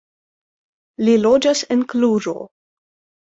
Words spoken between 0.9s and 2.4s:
Li loĝas en Kluĵo.